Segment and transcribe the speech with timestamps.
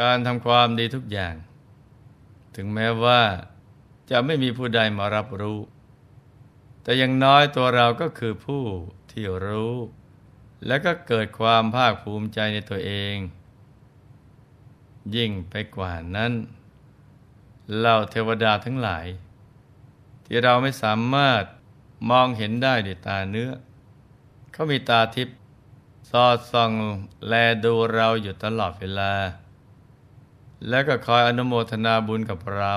[0.00, 1.34] การทำความดีทุกอย่าง
[2.56, 3.22] ถึงแม้ว่า
[4.10, 5.60] จะไม่มีผู้ใดมารับรู้
[6.82, 8.64] แต่ยังน้อยตัวเราก็คือผู้
[9.10, 9.74] ที่รู้
[10.66, 13.16] และก็เกิดความภาคภูมิใจในตัวเอง
[15.16, 16.32] ยิ่งไปกว่านั้น
[17.76, 19.06] เหล่าเทวดาทั้งหลาย
[20.24, 21.44] ที่เราไม่สามารถ
[22.10, 23.50] มองเห็นได้ด้วยตาเนื้อ
[24.52, 25.38] เขามีตาทิพย์
[26.10, 26.72] สอดส่อง
[27.26, 27.32] แล
[27.64, 29.12] ดูเราอยู่ตลอดเวลา
[30.68, 32.74] และก็คอยอนุโมทนาบุญกับเรา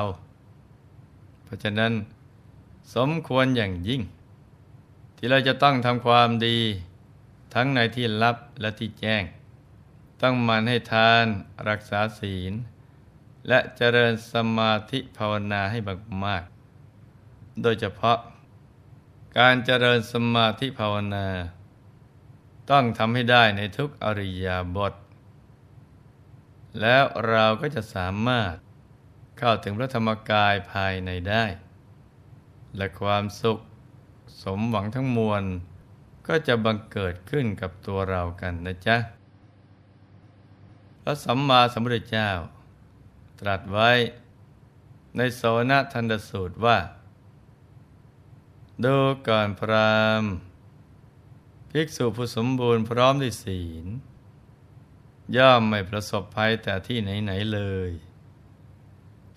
[1.44, 1.94] เพราะฉะนั้น
[2.96, 4.02] สมควรอย่างยิ่ง
[5.16, 6.58] ที่เราจะต้องทำความดี
[7.54, 9.24] ทั้งในที่ลับและที่แจ้ง
[10.22, 11.26] ต้องมันให้ทาน
[11.70, 12.54] รักษาศีล
[13.48, 15.80] และเจริญสมาธิภาวนาให้
[16.24, 18.18] มากๆ โดยเฉพาะ
[19.38, 21.28] การเจริญสมาธิภาวนา
[22.72, 24.94] ต้องทำให้ได้ในทุกอริยบท
[26.82, 28.56] แล้วเราก็จะสามารถ
[29.38, 31.46] เข้าถึงพระธรรมกายภายในได้
[32.78, 33.60] และความสุข
[34.44, 35.44] สมหวังทั้งมวล
[36.28, 38.98] ก็จะบังเกิดขึ้นกับตัวเรากันนะจ๊ะ
[41.02, 42.30] พระสัมมาสัมพุทธเจ้า
[43.40, 43.92] ตรัสไว้
[45.18, 46.78] ในโสนทันดสูตรว่า
[48.84, 48.96] ดู
[49.28, 50.24] ก่อนพราม
[51.72, 53.86] ภิกษุผู้สมบูรณ์พร้อมด้วยศีล
[55.38, 57.92] ย่อมไม่ประสบภัยแต่ที่ไหน ๆ เลย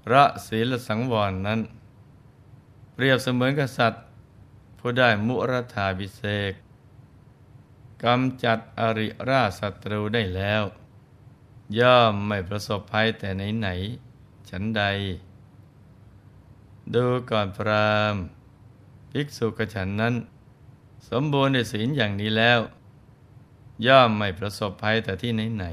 [0.02, 1.60] พระศีลสังวรนั้น
[2.92, 4.04] เปรียบเสมือนกษัตริย์
[4.78, 6.52] ผู้ได้มุรธาบิเศก
[8.04, 10.62] กำจัดอริราศัตรูได้แล้ว
[11.78, 13.68] ย่อมไม่ประสบภัยแต่ไหน
[14.08, 14.82] ๆ ฉันใด
[16.94, 18.14] ดูก่อนพราม
[19.10, 20.14] ภิกษุกฉันนั้น
[21.08, 22.60] สมบูรณ์ในศีลอย่างนี้แล้ว
[23.86, 25.64] ย่อมไม่ประสบภัยแต่ที่ไหน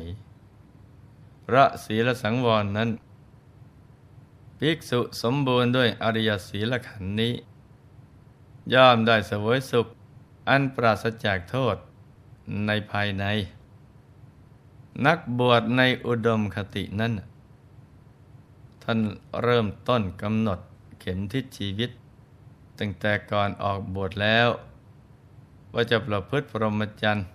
[0.69, 2.89] ๆพระศีลสังวรนั้น
[4.59, 7.33] ภิกษุสมบูรณ์ด้วยอริยศีลขันนี้
[8.73, 9.87] ย่อมได้เสวยสุข
[10.49, 11.75] อันปราศจากโทษ
[12.65, 13.25] ในภายใน
[15.05, 17.13] นักบวชในอุดมคตินั้น
[18.83, 18.99] ท่าน
[19.43, 20.59] เริ่มต้นกำหนด
[20.99, 21.89] เข็มทิศชีวิต
[22.79, 24.47] ตั้งแต่ก่อนออกบวชแล้ว
[25.73, 27.27] ว่าจะประพฤติพรหมจรรย์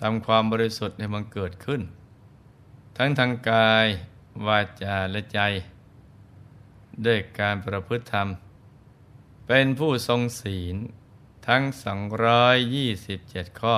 [0.00, 1.82] ทำความบริสุทธิ์ให้มันเกิดขึ้น
[2.96, 3.86] ทั้งทางกาย
[4.46, 5.40] วาจาและใจ
[7.06, 8.28] ด้วยการประพฤติธรรม
[9.46, 10.76] เป็นผู้ทรงศีล
[11.46, 11.62] ทั้ง
[12.82, 13.76] 227 ข้อ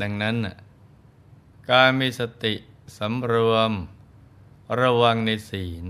[0.00, 0.36] ดังนั้น
[1.70, 2.54] การมีสติ
[2.98, 3.72] สำรวม
[4.80, 5.84] ระวังในศีล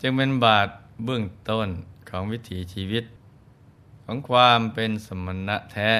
[0.00, 0.68] จึงเป็นบาท
[1.04, 1.68] เบื้องต้น
[2.08, 3.04] ของวิถีชีวิต
[4.04, 5.90] ของความเป็นสมณะแท้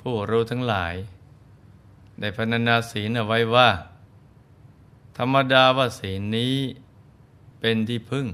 [0.00, 0.94] ผู้รู้ทั้งหลาย
[2.20, 3.68] ได้พรรณนาศีลเอาไว้ว่า
[5.16, 6.54] ธรรมดาว่าศีลนี้
[7.60, 8.26] เป็นที่พึ่ง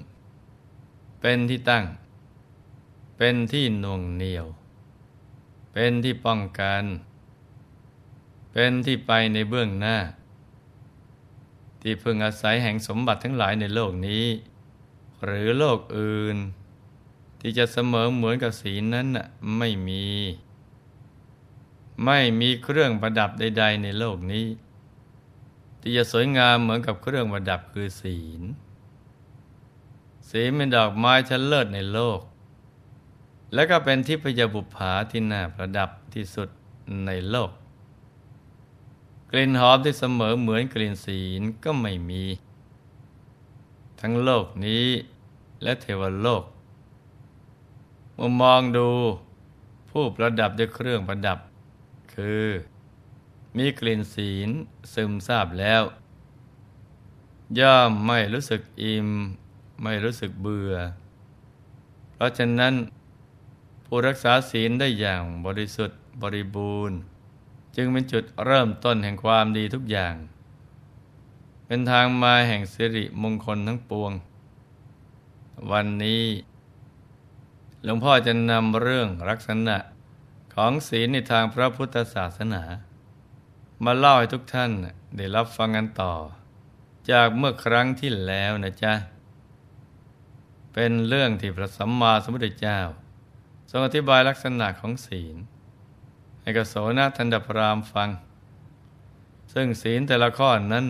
[1.21, 1.85] เป็นที่ตั้ง
[3.17, 4.47] เป็นที่น่วงเหนียว
[5.73, 6.85] เป็นที่ป้องกัน
[8.53, 9.97] เป็นที่ไปในเบื้องหน้า
[11.81, 14.27] ที่พึ่งอาศัยแห่งสมบัติทั้งหลายในโลกนี้
[15.25, 16.37] หรือโลกอื่น
[17.41, 19.09] ที่จะเสมอเหมือนกับศีลนั้น
[19.59, 20.07] ไม่มี
[22.05, 24.47] ไม่มีเครื่องประดับใด ๆ ในโลกนี้
[25.81, 28.43] ที่จะสวยงามเหมือนกับเครื่องประดับคือศีล
[30.31, 32.21] ศีลเป็นดอกไม้ชั้นเลิศในโลก
[33.55, 36.49] และก็เป็นที่พยาบุภาที่น่าประดับที่สุด
[37.07, 37.51] ในโลก
[39.31, 42.25] กลิ่นหอมที่เสมอเหมือนกลิ่นศีลก็ไม่มี
[44.01, 44.87] ทั้งโลกนี้
[45.63, 46.45] และเทวโลก
[48.15, 48.89] เมื่อมองดู
[49.91, 51.39] ผู้ประดับด้วยเครื่องประดับ
[52.17, 52.47] คือ
[53.57, 54.51] มีกลิ่นศีล
[54.95, 55.83] ซึมซาบแล้ว
[57.59, 59.09] ย่อมไม่รู้สึกอิ่ม
[59.83, 60.75] ไม่รู้สึกเบื่อ
[62.15, 62.75] เพราะฉะนั้น
[63.87, 66.99] ผู้รักษาศีลได้อย่างบริสุทธิ์บริบูรณ์
[67.77, 70.15] จึงเป็นจุดเริ่มต้นแห่งความดีทุกอย่าง
[71.67, 74.13] เป็นทางมาแห่งสิริมงคลทั้งปวง
[75.71, 76.25] วันนี้
[77.85, 79.77] หลวงพ่อจะนำเรื่องลักษณะ
[80.59, 82.63] ของศีลในทางพระพุทธศาสนา
[83.85, 84.71] มาเล่าให้ทุกท่าน
[85.17, 86.15] ได้รับฟังกันต่อ
[87.11, 88.95] จากเมื่อครั้งที่แล้วนะจ๊ะ
[90.73, 92.81] เป็นเรื่องที่พระสัมมาสัมพุทธเจ้า
[93.71, 95.37] ทรงอธิบายลักษณะของศีล
[96.41, 98.09] ให้กโสนทันดพรามฟัง
[99.53, 100.85] ซึ่งศีลแต่ละข้อนั้น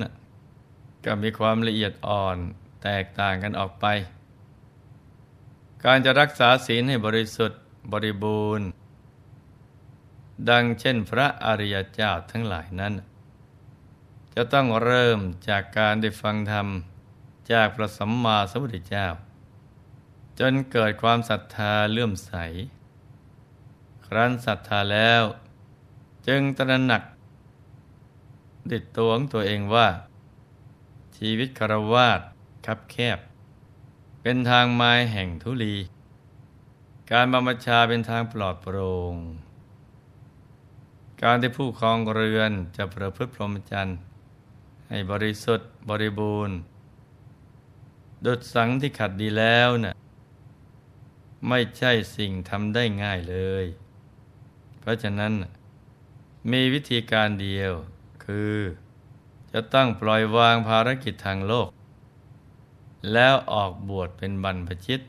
[1.05, 2.37] ก็มีความละเอียดอ่อน
[2.83, 3.87] แตกต่างกันออกไป
[5.85, 7.61] การจะรักษาศีลให้บริสุทธิ์
[7.93, 8.69] บริบูรณ์
[10.51, 12.95] ดังเช่นพระอริยเจ้าทั้งหลายนั้น
[14.35, 15.19] จะต้องเริ่ม
[15.49, 16.69] จากการได้ฟังธรรม
[17.53, 19.07] จากพระสัมมาสัมพุทธเจ้า
[20.39, 22.33] จนเกิดความศรัทธาเลื่อมใส
[24.07, 25.23] ครั้นศรัทธาแล้ว
[26.27, 27.03] จึงตระหนัก
[28.71, 29.89] ดิดตัวของตัวเองว่า
[31.17, 32.21] ชีวิตคารวาส
[32.67, 33.19] คับแคบ
[34.23, 35.77] เป็นทางไม้แห่งทุลี
[37.11, 39.17] การบำบัชาเป็นทางปลอดโปร่ง
[41.23, 43.99] การที่ผู้ครองเรือนจะประพฤติพรหมจรรย์
[44.89, 46.57] ให้บริสุทธิ์บริบูรณ์
[48.25, 49.95] ดุดสังที่ขัดดีแล้วนะ่ะ
[51.49, 53.65] ไม่ใช่สิ่งทำได้ง่ายเลย
[54.81, 55.33] เพราะฉะนั้น
[56.53, 57.73] มีวิธีการเดียว
[58.25, 58.57] คือ
[59.53, 61.69] จะต้องปล่อยวางภารกิจทางโลก
[63.13, 65.01] แล้วออกบวชเป็นบรรพชิต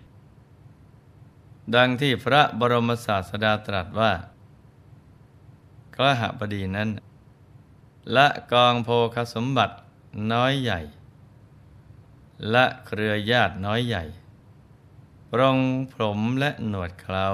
[1.75, 4.11] ดังที่พระบรมศาสดาตรัสว่า
[5.97, 6.89] ขหบดีนั้น
[8.15, 9.75] ละกองโพคสมบัติ
[10.31, 10.79] น้อยใหญ่
[12.53, 14.03] ละเครือญาติน้อยใหญ่
[15.31, 15.57] ปรง
[15.93, 17.25] ผมและหนวดเครา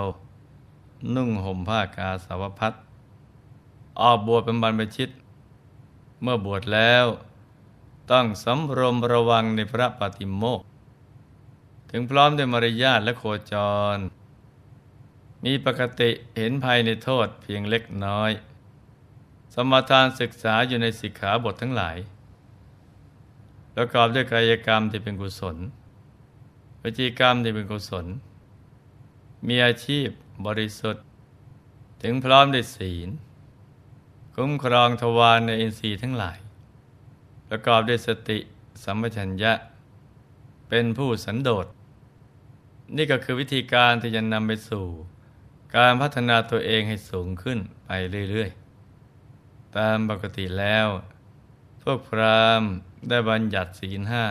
[1.15, 2.73] นุ่งห่มผ้ากาสาวพัด
[4.01, 5.09] ออกบวชเป็นบรรพชิต
[6.21, 7.05] เมื่อบวชแล้ว
[8.11, 10.61] ต้องสำรวมระวังในพระปฏิโมก
[11.89, 13.53] ถึงพร้อมด้วยมารยาทและโคจ
[13.95, 13.97] ร
[15.43, 18.31] มีปกติเห็นภัยในโทษเพียงเล็กน้อย
[19.53, 21.97] สมทานศึกษาอยู่ในสิกขาบททั้งหลาย
[23.75, 25.57] ประกอบด้วยกายกรรมที่เป็นกุศล
[26.81, 28.05] วิจีกรรมที่เป็นกุศล
[29.47, 30.07] มีอาชีพ
[30.45, 31.03] บริสุทธิ์
[32.01, 33.09] ถึงพร้อมด้วยศีล
[34.35, 36.37] คุ้มครองทวารในอินทรีย์ทั้งหลาย
[37.47, 38.39] ประกอบด้วยสติ
[38.83, 39.53] สัมปชัญญะ
[40.69, 41.65] เป็นผู้สันโดษ
[42.95, 44.85] นี่ก็คือวิธีการที่จะนำไปสู่
[45.75, 47.89] การพัฒนาตัวเองให้สูงขึ้นไป
[48.31, 48.62] เรื่อยๆ
[49.77, 50.87] ตามปกติแล้ว
[51.81, 52.61] พวกพราม
[53.09, 54.25] ได้บัญญัติศีลห้า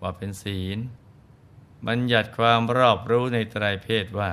[0.00, 0.78] ว่าเป็นศีล
[1.88, 4.30] บัญญัติความรอบรู้ในไตรเพศว่า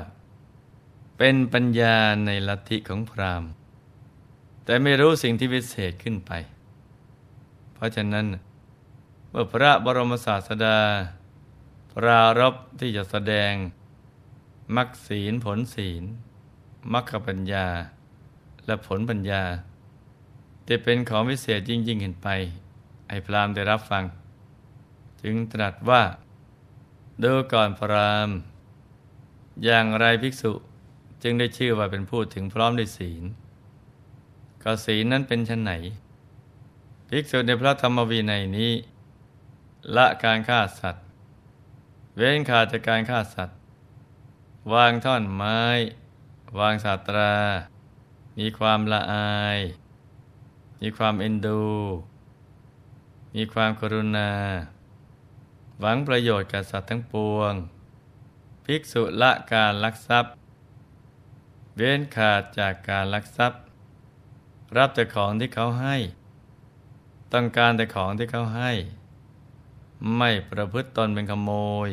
[1.17, 1.95] เป็นปัญญา
[2.25, 3.43] ในลัทธิของพราม
[4.65, 6.31] แต่ไม่รู้สิ่งที่พิเศษขึ้นไป
[7.73, 8.25] เพราะฉะนั้น
[9.29, 10.79] เมื่อพระบรมศาสดา
[11.93, 13.53] ปรารบที่จะแสดง
[14.75, 16.03] มรรคศีลผลศีล
[16.93, 17.67] มรรคปัญญา
[18.65, 19.43] และผลปัญญา
[20.69, 22.27] จะเป็นของวิเศษยิ่งยิ่งเห็นไป
[23.07, 24.03] ไอ้พรามได้รับฟัง
[25.21, 26.03] จึงตรัสว่า
[27.23, 28.29] ดูก่อนพราม
[29.63, 30.51] อย่างไรภิกษุ
[31.23, 33.23] จึงได้ชื่อว่าเป็นผู้ถึงพร้อมด้วยศีล
[34.63, 35.73] ก็ศีลนั้นเป็นชั้นไหน
[37.09, 38.71] ภิกษุในพระธรรมวินัยนี้
[39.95, 41.05] ละการฆ่าสัตว์
[42.17, 43.57] เว้นขาดจากการฆ่าสัตว์
[44.73, 45.61] วางท่อนไม้
[46.59, 47.35] วางสาตรา
[48.37, 49.59] มีความละอาย
[50.81, 51.63] มีความเอ็นดู
[53.35, 54.31] มีความกรุณา
[55.79, 57.53] หวังประโยชน์กับสัตว์ทั้งปวง
[58.65, 60.33] ภิกษุละการลักทรัพย์
[61.75, 63.61] เว้นขาดจากการลักทรัพย์
[64.77, 65.95] รับแต่ของที่เขาให้
[67.33, 68.71] ต้องการแต่ของที่เขาให้
[70.17, 71.51] ไม่ประพฤติตนเป็นขโม
[71.87, 71.89] ย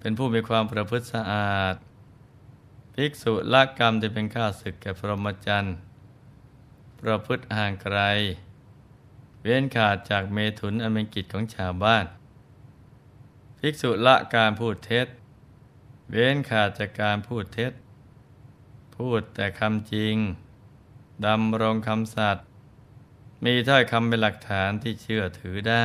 [0.00, 1.74] เป็นผู้มีความประพฤติสะอาด
[2.94, 5.76] ภิกษุละกรรมที่เป็นข้าศึกแก่พรหมจรรย์
[7.00, 7.98] ประพฤติห่างไกล
[9.42, 12.04] เว้นขาดจากเมถุนอันเป็นกิจของชาวบ้าน
[13.58, 15.06] ภิกษุละการพูดเท็จ
[16.10, 17.72] เว้นขาดจากการพูดเท็จ
[18.96, 20.16] พูดแต่คำจริง
[21.26, 22.44] ดำรงคำสัตย์
[23.44, 25.84] มีถ้อยคำเป็นหลักฐานที่เชื่อถือได้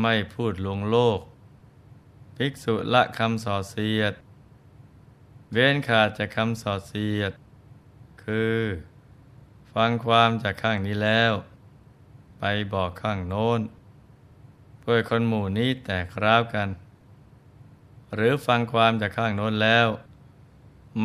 [0.00, 1.20] ไม่พูดลวงโลก
[2.36, 4.14] ภิกษุละคำส่อเสียด
[5.52, 7.32] เว้นขาดจากคำส่อเสียด
[8.24, 8.58] คือ
[9.82, 11.32] ฟังความจากข้างนี้แล้ว
[12.38, 12.44] ไป
[12.74, 13.60] บอกข้างโน้น
[14.80, 16.68] เพื่อคนหมู่นี้แตกร้าวกัน
[18.14, 19.86] หรือฟังความจากข้างโน้นแล้ว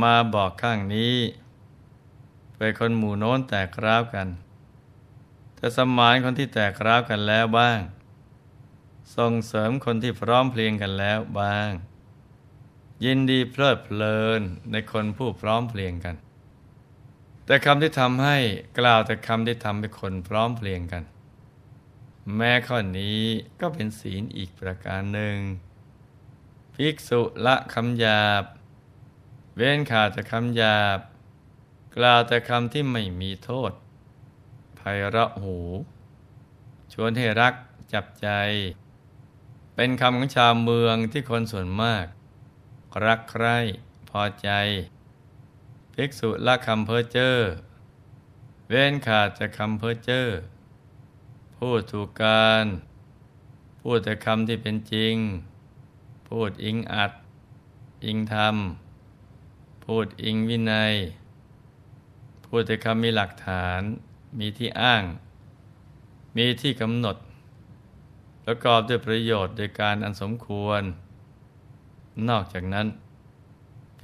[0.02, 1.16] มาบอกข้างนี้
[2.52, 4.28] เพื่อคนหมู่โน้นแตกร้าวกัน
[5.60, 7.80] จะสมานคนที่แตกร้าวกันแล้วบ้าง
[9.16, 11.72] ส่งเสริมคนที่พร้อมเพลียงกันแล้วบ้าง
[13.04, 16.18] ยินดีเพลิดเพลินในคนผู้พร้อมเพลียงกัน
[17.46, 18.38] แต่คำที่ทำให้
[18.80, 21.04] กล่าวแต่คำที่ทำให้คนพร้อมเพรียงกัน
[22.36, 23.22] แม้ข้อนี้
[23.62, 25.38] ก็เป็นศีลอีกประการหนึ่ง
[26.76, 28.44] ภิกษุละคำหยาบ
[29.56, 31.00] เว้นขาดจากคำหยาบ
[31.96, 33.72] กล่าวแต่คำที่ไม่มีโทษ
[34.78, 35.58] ไพเราะหู
[36.94, 37.54] ชวนให้รัก
[37.94, 38.28] จับใจ
[39.76, 42.06] เป็นคำของชาวเมืองที่คนส่วนมาก
[43.06, 43.58] รักใคร่
[44.10, 44.50] พอใจ
[45.94, 47.36] ภิกษุละคำเพ้อเจ้อ
[48.70, 50.26] เว้นขาดจากคำเพ้อเจ้อ
[51.58, 52.66] พูดถูกการ
[53.82, 55.16] พูดแต่คำที่เป็นจริง
[56.28, 57.14] พูดอิงอัด
[58.06, 58.56] อิงธรรม
[59.86, 60.94] พูดอิงวินัย
[62.46, 63.82] พูดแต่คำมีหลักฐาน
[64.40, 65.04] มีที่อ้าง
[66.36, 67.18] มีที่กำหนด
[68.46, 70.82] ประกอบด้วยประโยชน์โดยการอันสมควร
[72.30, 72.88] นอกจากนั้น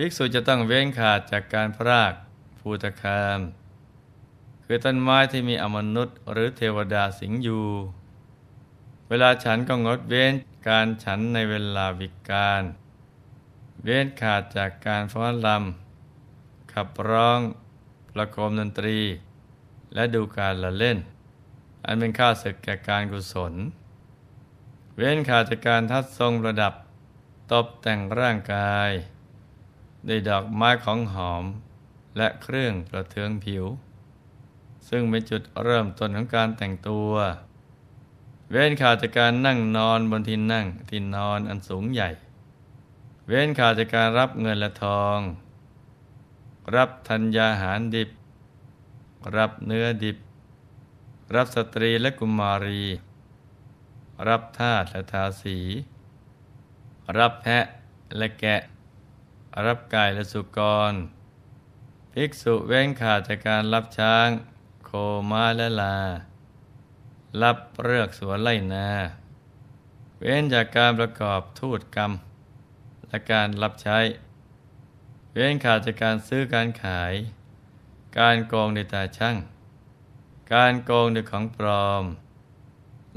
[0.02, 2.14] ภิกษุจะต้องเว้นขาดจากการพราก
[2.60, 3.40] ภูตคาม
[4.66, 7.68] คือต้นไม้ที่มีอมนุษย์หรือเทวดาสิงอยู่
[9.10, 10.34] เวลาฉันก็งดเว้น
[10.68, 12.64] การฉันในเวลาวิกาล
[13.84, 17.40] เว้นขาดจากการฟ้อนลำขับร้อง
[18.14, 19.00] ประโคมดนตรี
[19.94, 20.98] และดูการละเล่น
[21.86, 23.54] อันเป็นข้าศึกแก่การกุศล
[24.96, 26.74] เว้นขาดจากการทัดทรงประดับ
[27.54, 28.92] ตกแต่งร่างกาย
[30.08, 31.44] ด้วยดอกไม้ของหอม
[32.18, 33.66] และเครื่องประเทืองผิว
[34.90, 37.12] ซึ่งเป็นจุดเริ่มต้นของการแต่งตัว
[38.52, 42.10] เว้นขาดจากการนั่งนอนบนที่นั่งที่นอนอันสูงใหญ่
[43.28, 45.20] เว้นขาดจากการรับเงินและทอง
[46.76, 48.10] รับธัญญาหารดิบ
[49.36, 50.18] รับเนื้อดิบ
[51.36, 52.84] รับสตรีและกุมารี
[54.28, 55.58] รับทาสและทาสี
[57.18, 57.66] รับแพะ
[58.18, 58.62] และแกะ
[59.68, 60.60] รับไก่และสุก
[60.92, 60.94] ร
[62.14, 64.28] ภิกษุเว้นขาดจากการรับช้าง
[64.86, 64.92] โค
[65.32, 65.98] ม้าและลา
[67.42, 68.90] รับเลือกสวนไล่นา
[70.20, 72.12] เว้นจากการประกอบทูตกรรม
[73.08, 74.00] และการรับใช้
[75.34, 77.14] เว้นขาดจากการซื้อการขาย
[78.20, 79.38] การโกงในตาช่าง
[80.54, 82.04] การโกงด้วยของปลอม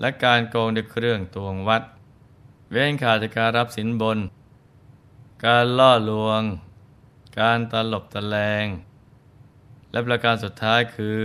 [0.00, 1.82] และการโกงด้วยเครื่องตวงวัด
[2.72, 4.18] เว้นขาดจากการรับสินบน
[5.49, 6.42] การล่อลวง
[7.40, 8.66] การตลบตะแลง
[9.90, 11.22] และประการสุดท้ายคือ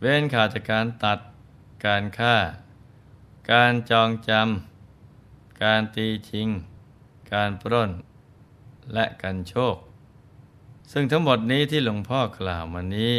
[0.00, 1.18] เว้นขาดจากการตัด
[1.86, 2.36] การฆ่า
[3.52, 6.48] การจองจำ การตีชิง
[7.32, 7.90] การปล้น
[8.92, 9.76] และการโชค
[10.92, 13.16] ซึ่งทั้งหมดนี้ที่หลวงพ่อกล่าวมานี้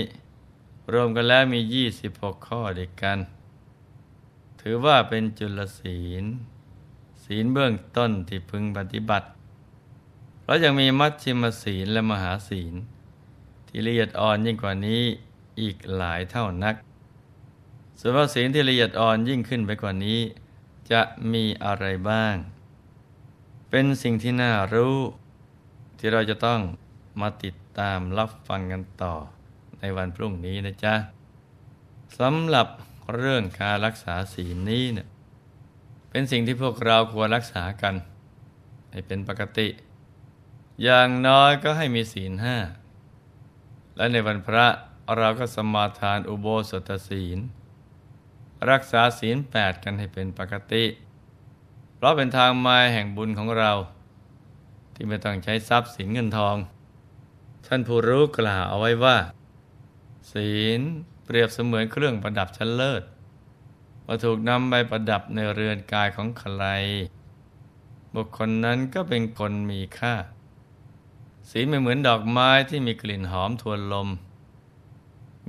[0.93, 1.59] รวมกันแล้วมี
[2.03, 3.19] 26 ข้อเด็กกัน
[4.61, 6.23] ถือว่าเป็นจุลศีล
[7.23, 9.27] ศีลเบื้องต้นที่พึงปฏิบัติ
[10.51, 12.73] เพราะยังมีมัชชิมศีลและมหาศีล
[13.67, 15.03] ที่ละเอียดอ่อนยิ่งกว่านี้
[15.61, 16.75] อีกหลายเท่านัก
[17.99, 20.19] ส่วนว่าศีลที่ละเอียดอ่อนยิ่งขึ้นไปกว่านี้
[20.91, 21.01] จะ
[21.33, 22.35] มีอะไรบ้าง
[23.69, 24.97] เป็นสิ่งที่น่ารู้
[25.97, 26.59] ที่เราจะต้อง
[27.21, 29.15] มาติดตามรับฟังกันต่อ
[29.79, 30.95] ในวันพรุ่งนี้นะจ๊ะ
[32.19, 32.67] สำหรับ
[33.15, 35.07] เรื่องการรักษาศีลนี้เนี่ย
[36.09, 37.95] เป็นสิ่งที่พวกเราควรรักษากัน
[38.91, 39.69] ให้เป็นปกติ
[40.83, 42.57] อย่างน้อยก็ให้มีศีลห้า
[43.97, 44.67] และในวันพระ
[45.17, 47.39] เราก็สมาทานอุโบสถศีล
[48.69, 50.85] รักษาศีลแปดกันให้เป็นปกติ
[51.95, 53.71] เพราะเป็นทางมาแห่งบุญของเรา
[54.93, 56.55] ที่ไม่ต้องใช้ทรัพย์สินเงินทอง
[57.67, 59.17] ท่านผู้รู้กล่าวเอาไว้ว่า
[60.33, 60.79] ศีล
[61.23, 63.03] เปรียบเสมือนเครื่องประดับชั้นเลิศ
[64.05, 66.63] พอถูกนำไปประดับในเรือนกายของใคร
[68.13, 70.15] บุคคลนั้นก็เป็นคนมีค่า
[71.49, 74.09] สีไม่เหมือนดอกไม้ที่มีกลิ่นหอมทวนลม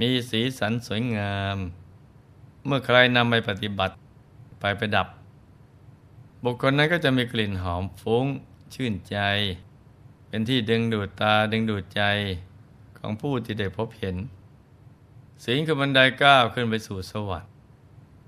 [0.01, 1.57] มีสีสันสวยงาม
[2.67, 3.95] เมื่อใครนำไปปฏิบัติ
[4.61, 5.07] ไปประดับ
[6.45, 8.27] บุคคลนั้นก็จะมีกลิ่นหอมฟุ้ง
[8.75, 9.19] ชื่นใจ
[10.29, 12.03] เป็นที่ดึงดูดตาดึงดูดใจ
[12.99, 14.17] ของผู้ที่ได้พบเห็น
[15.45, 17.51] สีคือบันไดก้าวขึ้นไปสู่สวรรค์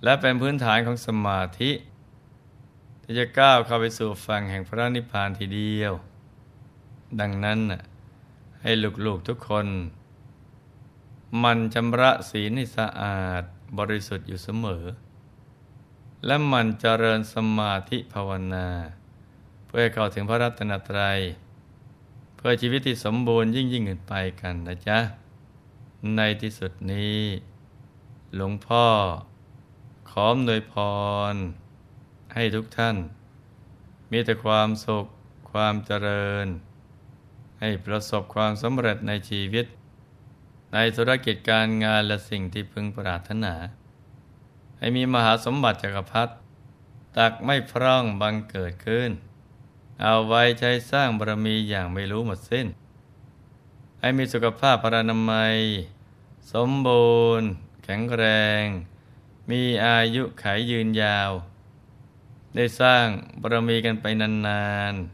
[0.05, 1.71] และเป็นพื้นฐานของสมาธิ
[3.03, 5.93] ที่จะก้าวเข้าไปสู่ฝั่งแห่งพระนิพพานทีเดียว
[7.21, 7.61] ดังนั้น
[8.63, 8.71] ให้
[9.07, 9.67] ลูกๆทุกคน
[11.43, 13.43] มันชำระศีลให้สะอาด
[13.79, 14.85] บริสุทธิ์อยู่เสมอ
[16.27, 18.69] และมันเจริญสมาธิภาวนา
[19.67, 21.19] เพื่อเข้าถึงพระรัตนตรัย
[22.37, 24.99] เพื่อชีวิตที่สมบูรณ์ยิ่งยิ่งขึ้นไปกันนะจ๊ะ
[26.17, 27.21] ในที่สุดนี้
[28.37, 28.87] หลวงพ่อ
[30.11, 30.75] ขอมโดยพ
[31.33, 31.35] ร
[32.35, 32.97] ให้ทุกท่าน
[34.11, 35.07] มีแต่ความสุข
[35.51, 36.47] ความเจริญ
[37.67, 39.67] ให้ประสบความสำเร็จในชีวิต
[40.73, 43.55] ในธุรกิจการงานและสิ่งที่พึงปรารถนา
[44.79, 46.33] ให้มีมหาสมบัติจักรพรรดิ
[47.17, 49.11] ตักไม่พร่องบังเกิดขึ้น
[50.03, 52.67] เอาไว้ใช้สร้างบารมีอย่างไม่รู้หมดสิ้น
[54.01, 55.57] ให้มีสุขภาพพรานามัย
[56.53, 57.49] สมบูรณ์
[57.85, 58.25] แข็งแร
[58.63, 58.65] ง
[59.51, 61.31] มีอายุขายยืนยาว
[62.55, 63.07] ได้สร้าง
[63.41, 65.14] บารมีกันไปนานๆ